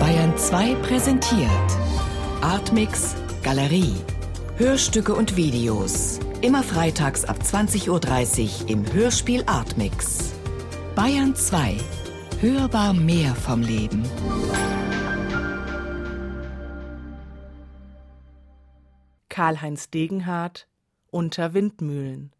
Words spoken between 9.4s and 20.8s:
Artmix. Bayern 2. Hörbar mehr vom Leben. Karl-Heinz Degenhardt